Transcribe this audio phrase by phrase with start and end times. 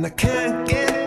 [0.00, 0.99] and I can't get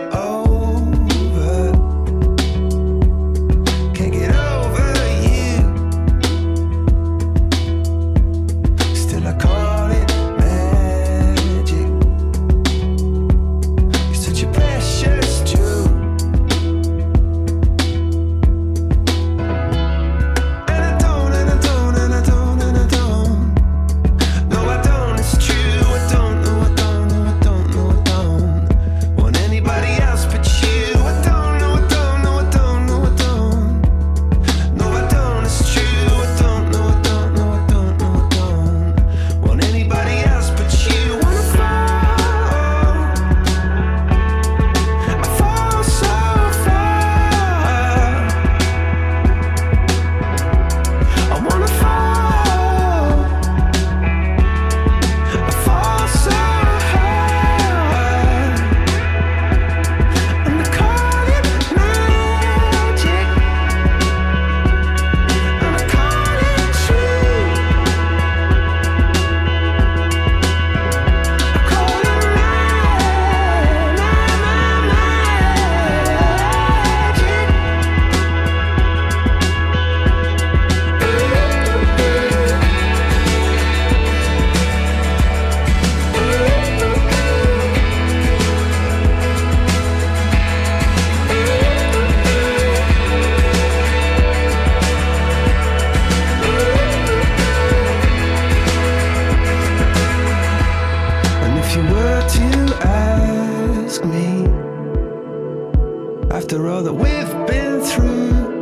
[106.34, 108.53] after all that we've been through.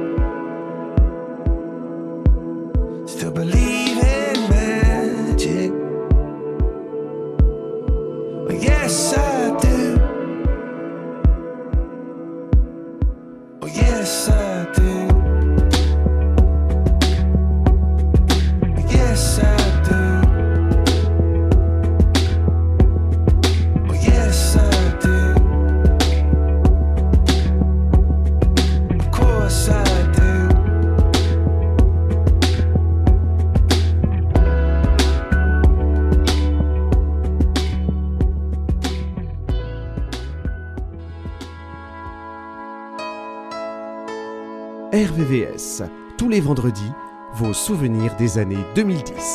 [48.18, 49.31] Des années 2010.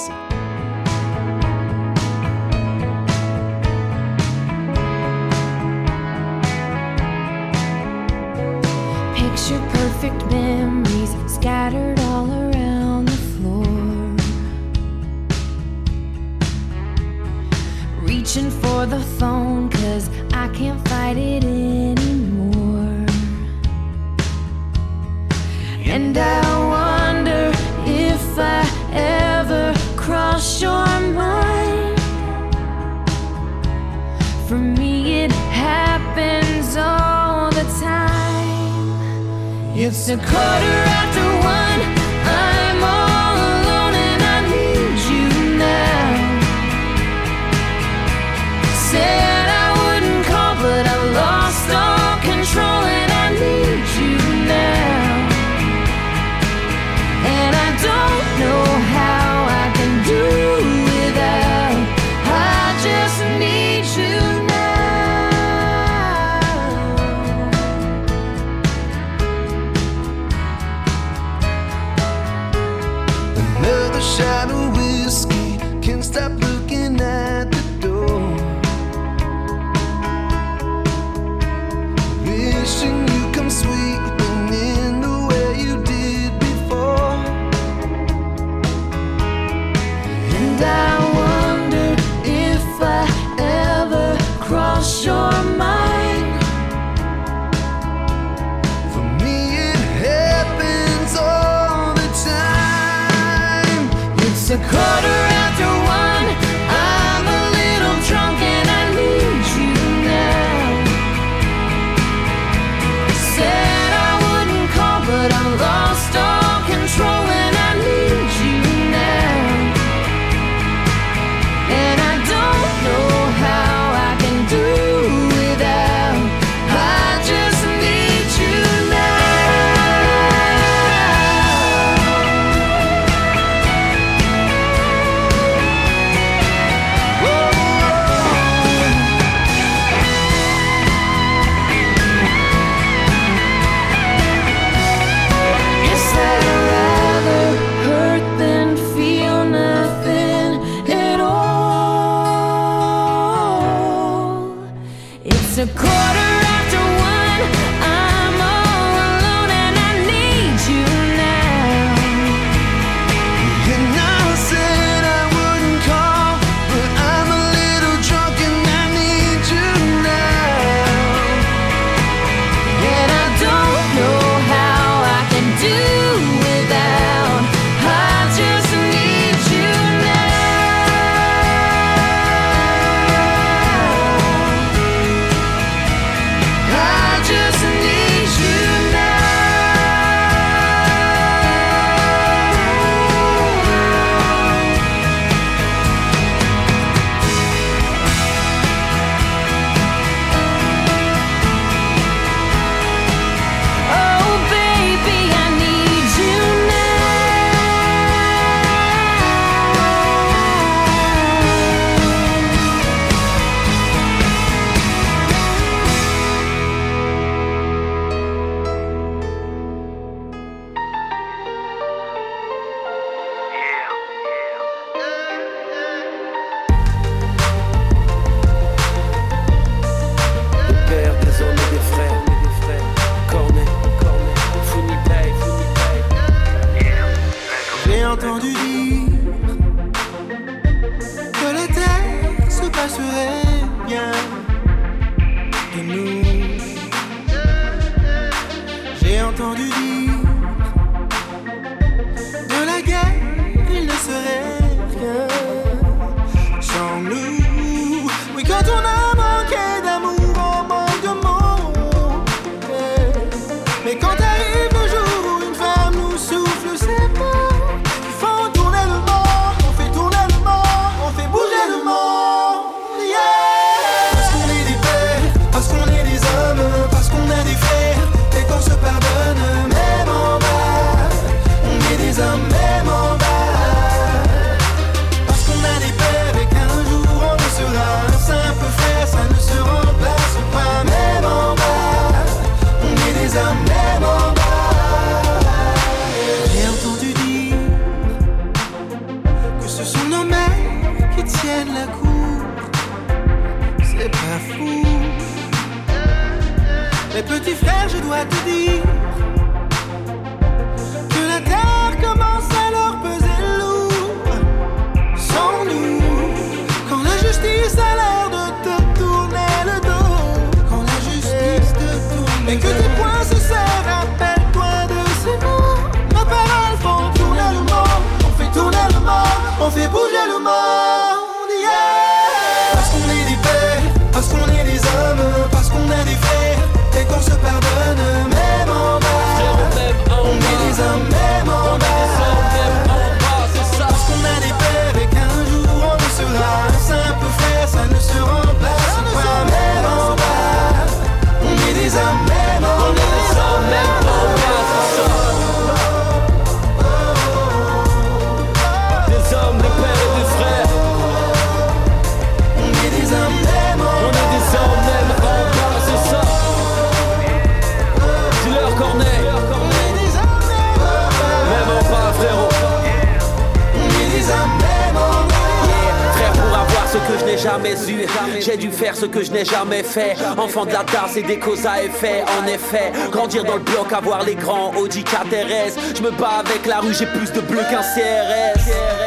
[379.07, 380.15] Que je n'ai jamais fait.
[380.37, 382.91] Enfant de la tasse et des causes à effet, en effet.
[383.11, 385.95] Grandir dans le bloc, avoir les grands Audi KTRS.
[385.95, 389.06] Je me bats avec la rue, j'ai plus de bleu qu'un CRS.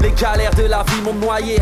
[0.00, 1.58] Les galères de la vie m'ont noyé.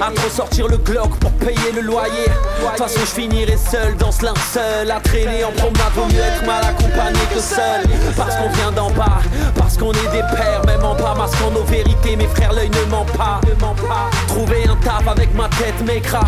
[0.00, 2.24] À trop sortir le Glock pour payer le loyer.
[2.24, 6.20] De toute façon je finirai seul dans ce linceul À traîner en promenade vaut mieux
[6.20, 7.82] être mal accompagné que seul.
[8.16, 9.20] Parce qu'on vient d'en bas
[9.56, 10.62] Parce qu'on est des pères.
[10.66, 13.40] Même en bas masquant nos vérités Mes frères l'œil ne ment pas.
[14.28, 16.20] Trouver un taf avec ma tête m'écra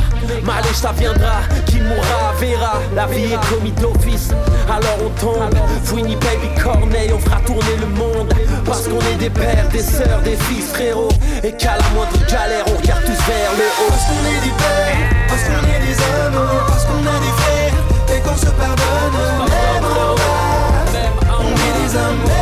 [0.43, 2.73] Malèche ça viendra Qui mourra verra.
[2.95, 4.31] La vie est commis d'office
[4.69, 5.55] Alors on tombe.
[5.85, 8.33] Fouini baby Corneille On fera tourner le monde.
[8.65, 11.09] Parce qu'on est des pères, des sœurs, des fils frérot.
[11.45, 13.91] Et qu'à la moindre galère on regarde tous vers le haut.
[13.91, 18.17] Parce qu'on est des pères, parce qu'on est des hommes, parce qu'on a des frères
[18.17, 19.19] et qu'on se pardonne
[19.49, 20.31] même en bas.
[21.41, 22.42] On est des hommes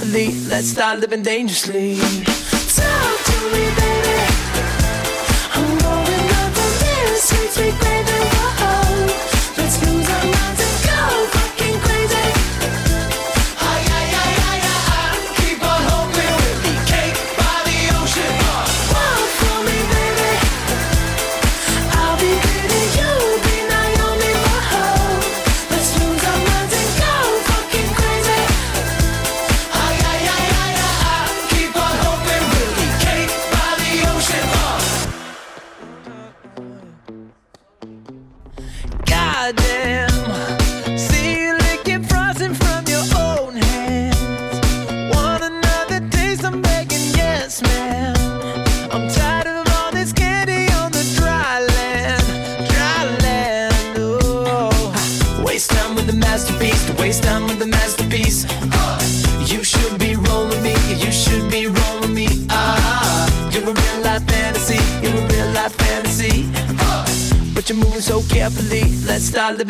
[0.00, 1.96] Let's start living dangerously.
[1.96, 4.18] Talk to me, baby.
[5.52, 8.31] I'm going up on this sweet, sweet baby.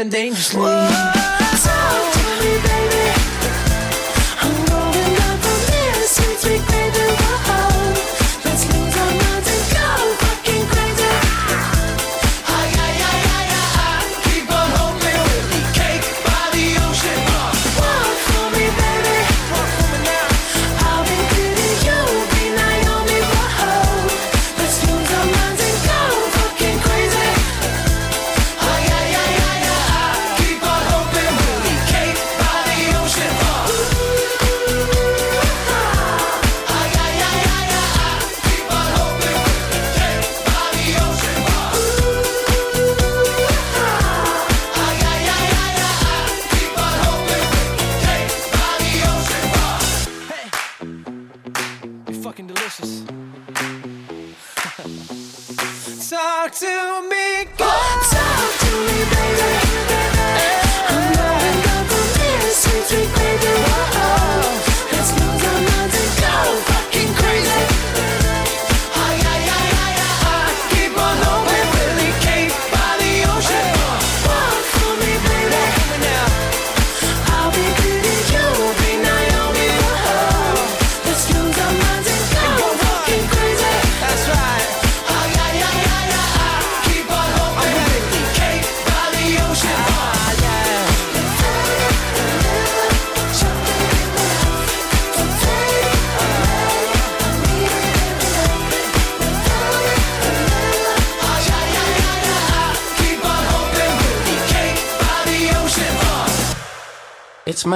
[0.02, 0.71] been dangerously.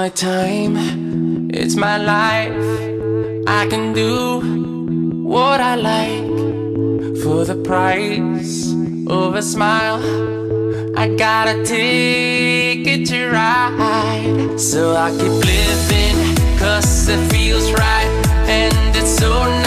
[0.07, 2.65] My time, it's my life.
[3.45, 4.39] I can do
[5.33, 8.71] what I like for the price
[9.07, 9.99] of a smile.
[10.97, 16.17] I got a ticket to ride, so I keep living,
[16.57, 18.09] cause it feels right,
[18.47, 19.66] and it's so nice,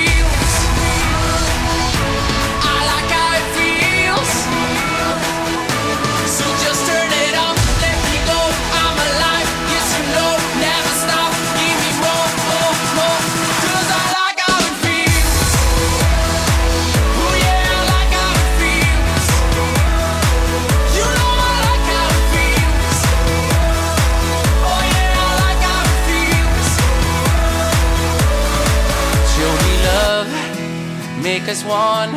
[31.33, 32.11] Make us one.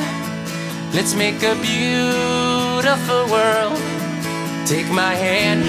[0.93, 3.79] Let's make a beautiful world.
[4.67, 5.63] Take my hand,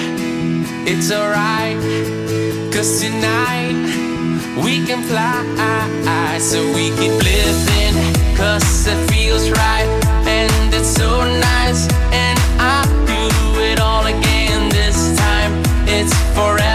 [0.92, 1.78] it's alright.
[2.74, 3.78] Cause tonight
[4.64, 5.44] we can fly.
[6.40, 7.96] So we keep living,
[8.36, 9.90] cause it feels right.
[10.38, 11.10] And it's so
[11.54, 11.82] nice.
[12.24, 12.82] And I
[13.12, 13.24] do
[13.70, 15.52] it all again this time.
[15.98, 16.75] It's forever,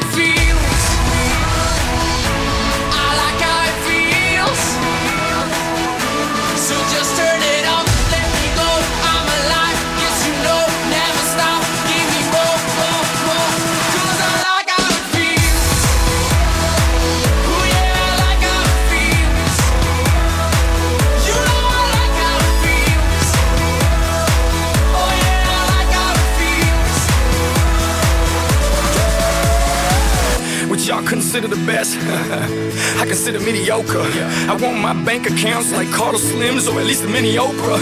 [30.87, 31.93] Y'all consider the best?
[32.97, 34.01] I consider mediocre.
[34.49, 37.77] I want my bank accounts like Carlos Slims or at least a mini Oprah.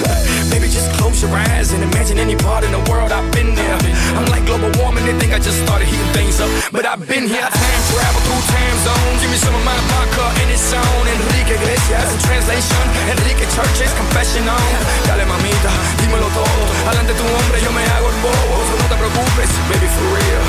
[0.52, 3.80] Baby, just close your eyes and imagine any part in the world I've been there.
[4.20, 6.52] I'm like global warming, they think I just started heating things up.
[6.76, 9.20] But I've been here, I time travel through time zones.
[9.24, 11.04] Give me some of my vodka and it's on.
[11.08, 12.84] Enrique Iglesias in translation.
[13.16, 14.70] Enrique Church's confession on.
[15.08, 15.72] Dale mamita,
[16.04, 16.62] dímelo todo.
[16.84, 18.56] Adelante tu hombre, yo me hago el bobo.
[18.76, 20.44] No te preocupes, baby, for real.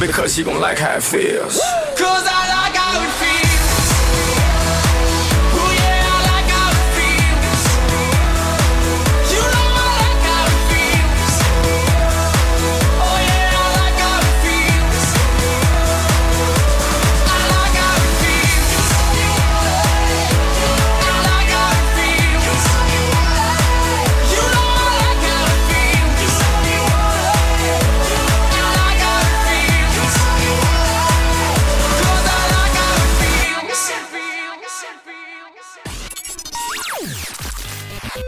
[0.00, 1.60] Because you gon' like how it feels.
[2.00, 3.49] Cause I like how it feels.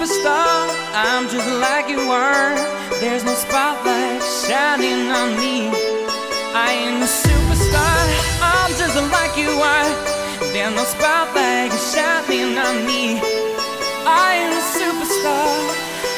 [0.00, 0.72] superstar.
[0.94, 2.54] I'm just like you are.
[3.00, 5.68] There's no spotlight shining on me.
[6.56, 8.00] I am a superstar.
[8.40, 9.92] I'm just like you are.
[10.52, 13.20] There's no spotlight shining on me.
[14.06, 15.52] I am a superstar.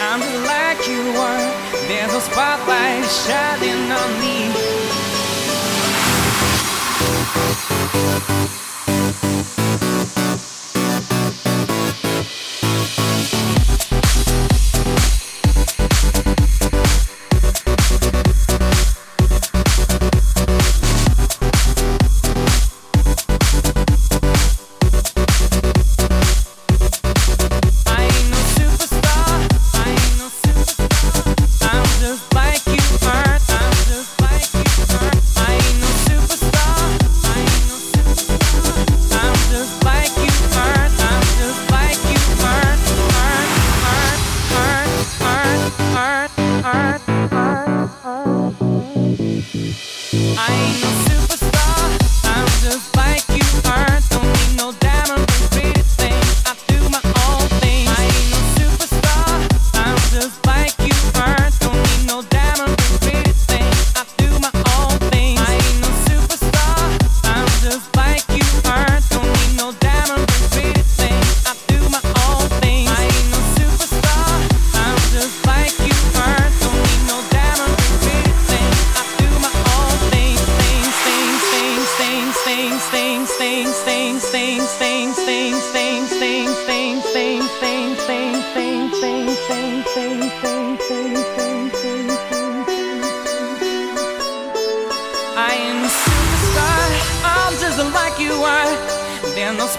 [0.01, 1.51] I'm just like you are.
[1.89, 4.53] There's no spotlight shining on me.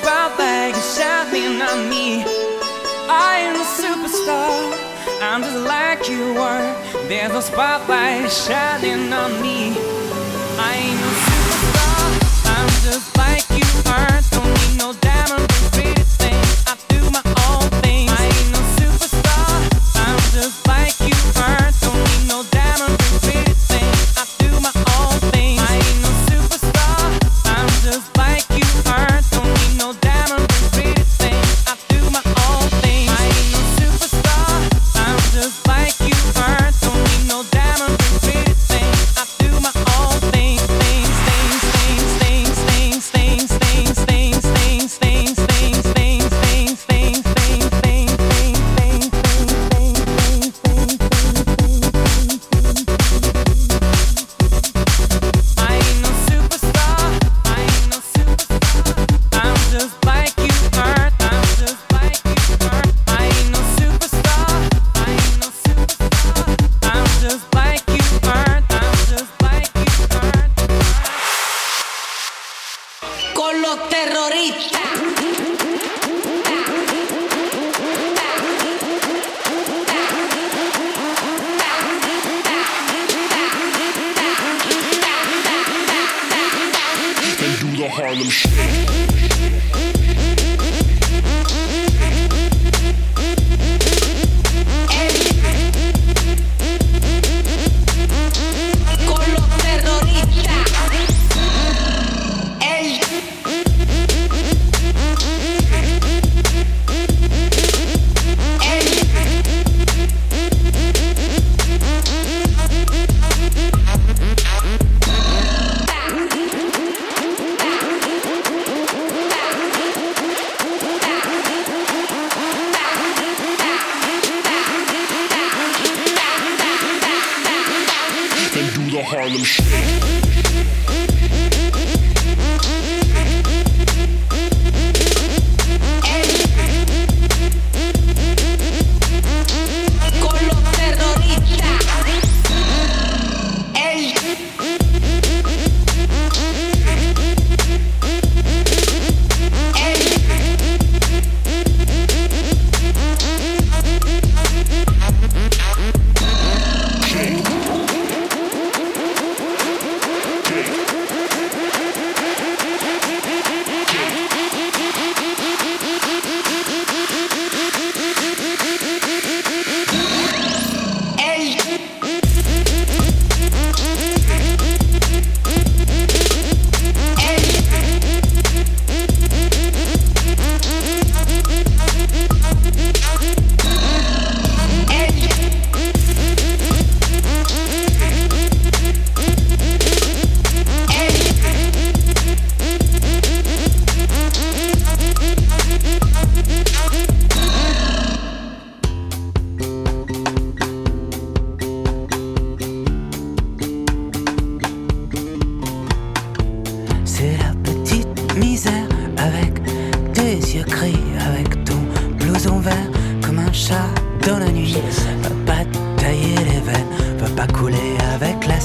[0.04, 2.24] about like you shot me, not me.
[3.08, 4.52] I am a superstar.
[5.22, 6.68] I'm just like you are.
[7.08, 9.72] There's a spotlight shining on me.
[10.60, 12.56] I ain't a superstar.
[12.58, 13.23] I'm just.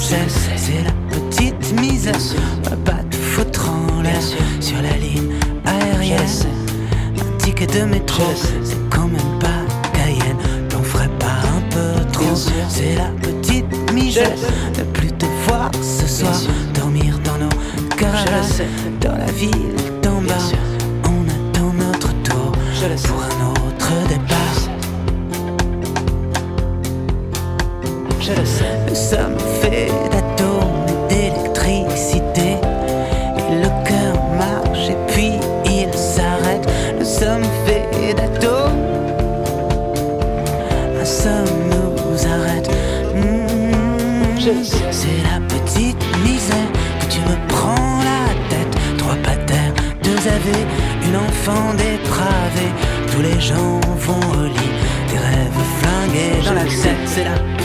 [0.01, 2.15] C'est la petite misère,
[2.63, 4.21] va pas te foutre en l'air
[4.59, 5.33] sur la ligne
[5.65, 6.19] aérienne.
[7.19, 8.23] Un ticket de métro,
[8.63, 10.37] c'est quand même pas Cayenne.
[10.69, 14.31] T'en ferais pas un peu trop, c'est la petite misère.
[14.77, 16.39] Ne plus te voir ce soir,
[16.73, 18.63] dormir dans nos garages,
[19.01, 20.49] dans la ville d'en bas.
[21.03, 22.51] On attend notre tour
[23.03, 24.58] pour un autre départ.
[28.29, 28.77] Je le sais.
[28.87, 32.57] Nous sommes faits d'atomes et d'électricité.
[33.37, 35.33] Et le cœur marche et puis
[35.65, 36.67] il s'arrête.
[36.99, 38.85] Nous sommes faits d'atomes.
[41.01, 42.69] Un somme nous arrête.
[43.15, 44.39] Mmh.
[44.91, 46.69] C'est la petite misère
[46.99, 48.97] que tu me prends la tête.
[48.97, 49.73] Trois patères,
[50.03, 50.47] deux AV,
[51.07, 52.73] une enfant dépravée.
[53.11, 54.73] Tous les gens vont au lit,
[55.09, 56.97] des rêves flingués dans la tête.
[57.05, 57.58] C'est la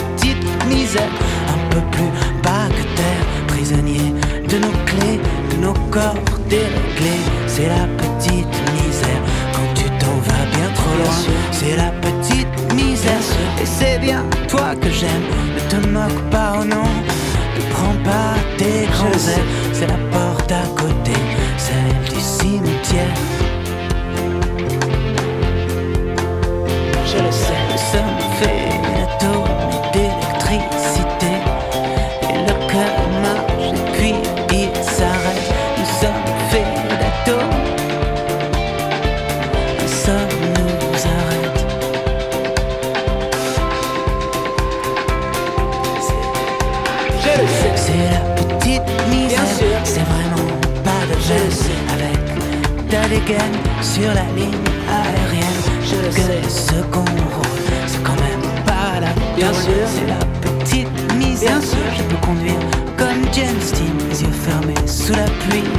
[0.73, 1.11] misère,
[1.53, 2.11] un peu plus
[2.43, 3.25] bas que terre.
[3.47, 4.13] Prisonnier
[4.49, 5.19] de nos clés,
[5.51, 6.15] de nos corps
[6.49, 7.23] déréglés.
[7.47, 9.21] C'est la petite misère
[9.53, 11.19] quand tu t'en vas bien trop loin.
[11.51, 13.25] C'est la petite misère,
[13.61, 15.25] et c'est bien toi que j'aime.
[15.55, 16.89] Ne te moque pas, oh non.
[17.55, 21.17] Ne prends pas tes grands airs, c'est la porte à côté,
[21.57, 23.15] celle du cimetière.
[27.05, 27.64] Je le sais,
[51.35, 52.25] de gêne avec
[53.09, 54.55] dégaine sur la ligne
[54.89, 55.61] aérienne.
[55.83, 57.45] Je le sais, ce qu'on roule,
[57.87, 59.85] c'est quand même pas la Bien sûr.
[59.85, 61.59] C'est la petite misère.
[61.97, 62.59] Je peux conduire
[62.97, 65.69] comme James Dean, les yeux fermés sous la pluie.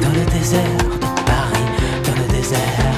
[0.00, 1.68] Dans le désert de Paris,
[2.06, 2.93] dans le désert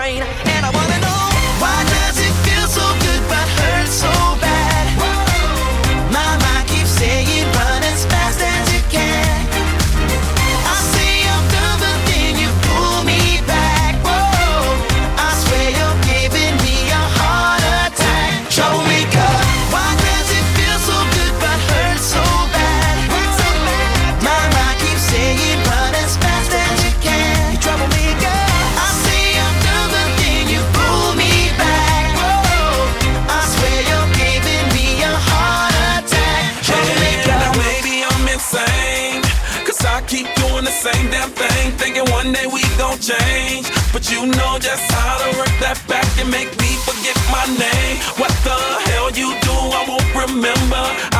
[0.00, 0.49] brain.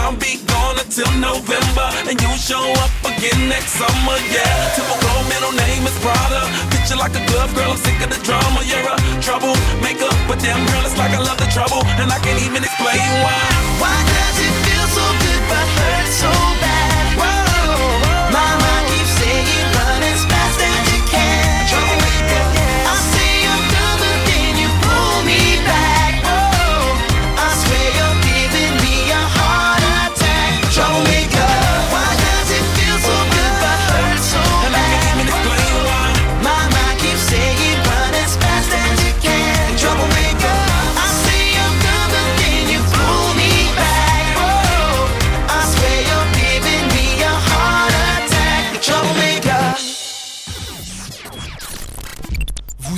[0.01, 1.89] I'll be gone until November.
[2.09, 4.75] And you show up again next summer, yeah.
[4.77, 6.47] Typical middle name is Prada.
[6.75, 8.63] Picture like a glove girl, I'm sick of the drama.
[8.67, 10.11] You're a troublemaker.
[10.29, 11.83] But damn girl, it's like I love the trouble.
[12.03, 13.43] And I can't even explain why.
[13.83, 16.50] Why does it feel so good but hurts so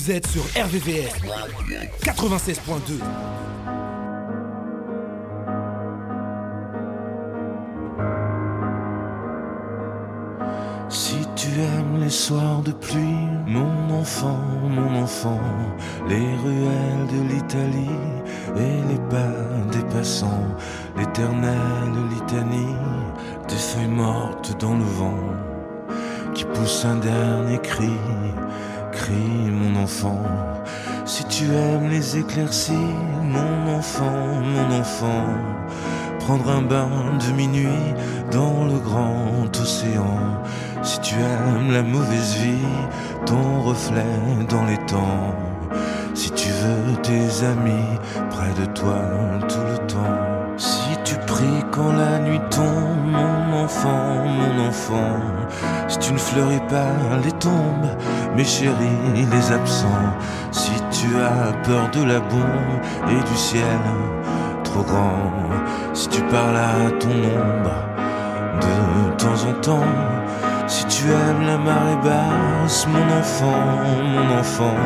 [0.05, 1.13] Vous êtes sur RVVS
[2.03, 2.95] 96.2.
[10.89, 13.01] Si tu aimes les soirs de pluie,
[13.47, 15.41] mon enfant, mon enfant,
[16.09, 18.01] les ruelles de l'Italie
[18.57, 20.49] et les pas des passants,
[20.99, 22.75] l'éternelle litanie
[23.47, 25.21] des feuilles mortes dans le vent,
[26.35, 27.93] qui pousse un dernier cri,
[29.51, 30.23] mon enfant.
[31.05, 35.27] Si tu aimes les éclaircies, mon enfant, mon enfant,
[36.21, 36.89] prendre un bain
[37.19, 37.95] de minuit
[38.31, 40.19] dans le grand océan.
[40.83, 42.69] Si tu aimes la mauvaise vie,
[43.27, 45.35] ton reflet dans les temps.
[46.15, 47.99] Si tu veux tes amis
[48.31, 49.01] près de toi
[49.49, 50.57] tout le temps.
[50.57, 53.02] Si tu pries quand la nuit tombe,
[53.73, 55.21] enfant, mon enfant.
[55.89, 56.93] Si tu ne fleuris pas
[57.25, 57.89] les tombes,
[58.37, 60.13] mes chéris, les absents.
[60.51, 63.83] Si tu as peur de la bombe et du ciel
[64.65, 65.33] trop grand.
[65.95, 67.77] Si tu parles à ton ombre
[68.61, 69.95] de temps en temps.
[70.67, 73.65] Si tu aimes la marée basse, mon enfant,
[74.15, 74.77] mon enfant,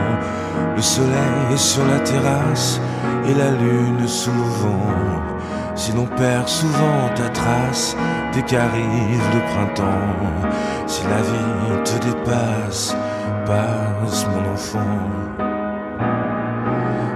[0.74, 2.80] le soleil sur la terrasse
[3.28, 5.35] et la lune sous le vent.
[5.76, 7.96] Si l'on perd souvent ta trace
[8.32, 10.50] dès qu'arrive le printemps,
[10.86, 12.96] si la vie te dépasse,
[13.44, 15.36] passe mon enfant.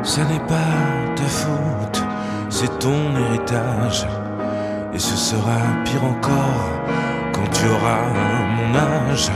[0.02, 0.76] Ça n'est pas
[1.16, 2.02] ta faute,
[2.50, 4.06] c'est ton héritage.
[4.92, 6.70] Et ce sera pire encore
[7.32, 8.02] quand tu auras
[8.56, 9.30] mon âge.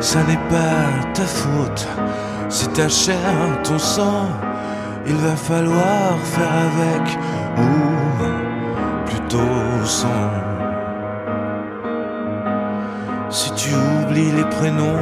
[0.00, 1.86] Ça n'est pas ta faute,
[2.48, 4.26] c'est ta chair, ton sang.
[5.06, 7.18] Il va falloir faire avec,
[7.58, 8.33] ou
[13.30, 15.00] Si tu oublies les prénoms,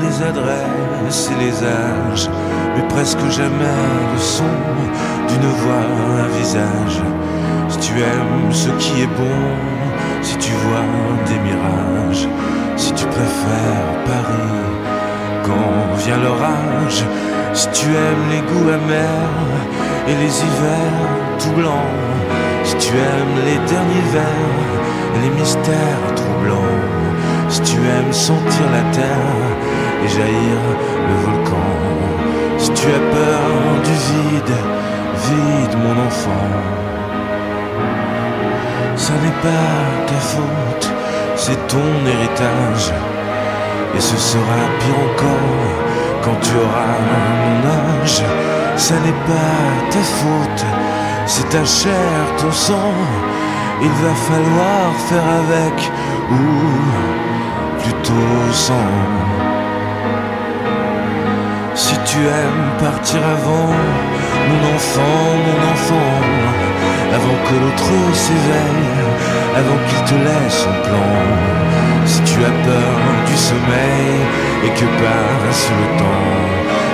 [0.00, 2.28] les adresses et les âges,
[2.74, 3.78] mais presque jamais
[4.12, 4.44] le son
[5.28, 5.86] d'une voix,
[6.24, 7.00] un visage.
[7.68, 9.40] Si tu aimes ce qui est bon,
[10.22, 10.84] si tu vois
[11.26, 12.28] des mirages,
[12.76, 14.66] si tu préfères Paris
[15.44, 17.04] quand vient l'orage,
[17.52, 19.54] si tu aimes les goûts amers
[20.08, 22.27] et les hivers tout blancs,
[22.78, 26.78] si tu aimes les derniers vers les mystères troublants,
[27.48, 29.48] si tu aimes sentir la terre
[30.04, 30.60] et jaillir
[31.08, 31.70] le volcan,
[32.58, 34.56] si tu as peur du vide,
[35.26, 36.50] vide mon enfant.
[38.96, 39.70] Ça n'est pas
[40.06, 40.90] ta faute,
[41.36, 42.92] c'est ton héritage.
[43.96, 45.78] Et ce sera pire encore
[46.22, 46.98] quand tu auras
[47.42, 48.22] mon âge.
[48.76, 50.64] Ça n'est pas ta faute,
[51.28, 52.94] c'est ta chair, ton sang.
[53.82, 55.76] Il va falloir faire avec
[56.32, 56.44] ou
[57.82, 58.96] plutôt sans.
[61.74, 63.72] Si tu aimes partir avant,
[64.48, 66.14] mon enfant, mon enfant,
[67.16, 68.88] avant que l'autre s'éveille,
[69.60, 71.12] avant qu'il te laisse son plan.
[72.06, 74.16] Si tu as peur du sommeil
[74.64, 76.38] et que passe le temps,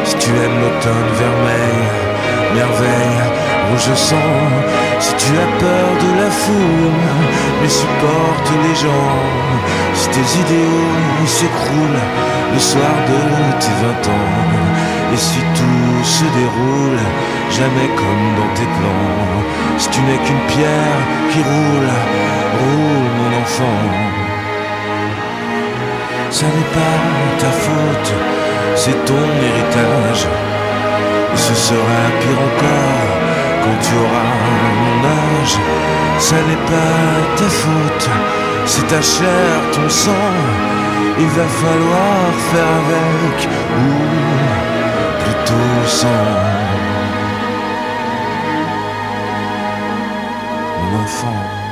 [0.05, 1.79] si tu aimes l'automne vermeil,
[2.55, 3.34] merveille,
[3.71, 4.35] rouge sang,
[5.01, 7.01] si tu as peur de la foule,
[7.61, 9.19] mais supporte les gens,
[9.95, 12.05] si tes idéaux s'écroulent
[12.53, 13.21] le soir de
[13.63, 14.35] tes vingt ans,
[15.13, 17.03] et si tout se déroule
[17.51, 19.25] jamais comme dans tes plans,
[19.79, 21.01] si tu n'es qu'une pierre
[21.31, 21.93] qui roule,
[22.61, 23.83] roule mon enfant.
[26.31, 26.99] Ça n'est pas
[27.39, 28.13] ta faute,
[28.75, 30.27] c'est ton héritage.
[31.33, 33.24] Et ce sera pire encore
[33.65, 34.31] quand tu auras
[34.85, 35.57] mon âge.
[36.19, 37.07] Ça n'est pas
[37.39, 38.09] ta faute,
[38.67, 40.33] c'est ta chair, ton sang.
[41.19, 43.37] Il va falloir faire avec
[43.83, 43.91] ou
[45.23, 46.55] plutôt sans.
[51.03, 51.64] Enfant.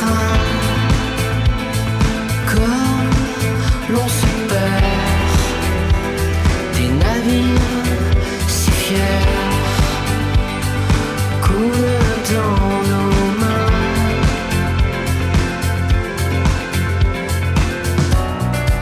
[0.00, 0.38] train,
[2.52, 3.10] comme
[3.92, 5.38] l'on se perd
[6.76, 7.88] des navires
[8.48, 9.28] si fiers
[11.42, 13.74] coulent dans nos mains.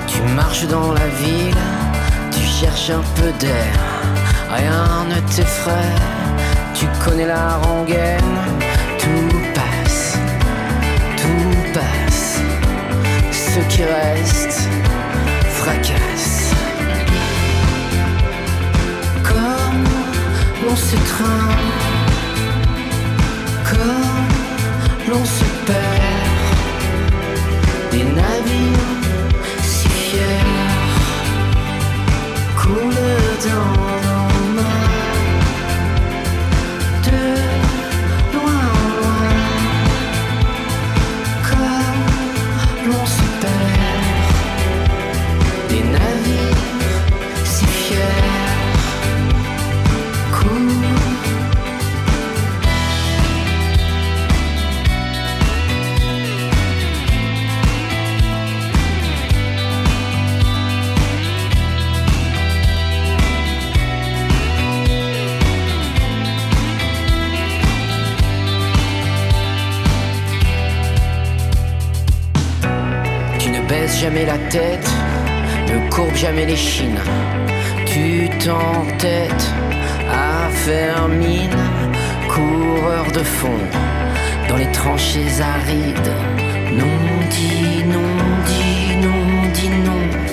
[0.07, 1.65] Tu marches dans la ville,
[2.31, 3.79] tu cherches un peu d'air,
[4.57, 5.97] rien ne t'effraie.
[6.75, 8.37] Tu connais la rengaine,
[9.01, 9.48] tout
[13.69, 14.69] qui reste
[15.51, 16.53] fracasse.
[19.23, 19.85] Comme
[20.65, 21.57] l'on s'étreint,
[23.71, 24.29] comme
[25.09, 26.49] l'on se perd,
[27.91, 28.95] des navires
[29.63, 30.45] si fiers.
[32.57, 33.78] Coulent dans
[73.99, 74.89] Baisses jamais la tête,
[75.69, 77.01] ne courbe jamais les chines.
[77.87, 79.53] Tu t'entêtes
[80.11, 81.59] à faire mine,
[82.29, 83.59] coureur de fond
[84.49, 86.13] dans les tranchées arides.
[86.73, 86.99] Non,
[87.31, 88.15] dis non,
[88.47, 90.28] dis non, dis non.